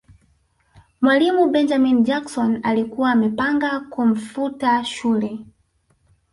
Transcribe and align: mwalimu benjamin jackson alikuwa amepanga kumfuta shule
mwalimu 1.01 1.47
benjamin 1.49 2.03
jackson 2.03 2.59
alikuwa 2.63 3.11
amepanga 3.11 3.79
kumfuta 3.79 4.85
shule 4.85 5.39